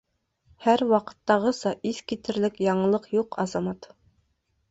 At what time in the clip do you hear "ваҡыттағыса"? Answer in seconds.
0.91-1.73